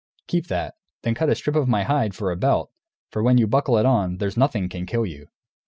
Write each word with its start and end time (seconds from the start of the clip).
Keep 0.25 0.47
that; 0.47 0.73
then 1.03 1.13
cut 1.13 1.29
a 1.29 1.35
strip 1.35 1.55
of 1.55 1.67
my 1.67 1.83
hide, 1.83 2.15
for 2.15 2.31
a 2.31 2.35
belt, 2.35 2.71
for 3.11 3.21
when 3.21 3.37
you 3.37 3.45
buckle 3.45 3.77
it 3.77 3.85
on, 3.85 4.17
there's 4.17 4.35
nothing 4.35 4.67
can 4.67 4.87
kill 4.87 5.05
you." 5.05 5.27